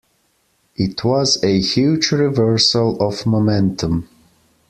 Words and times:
It 0.75 1.03
was 1.03 1.37
a 1.43 1.61
huge 1.61 2.11
reversal 2.11 2.99
of 3.07 3.23
momentum. 3.27 4.09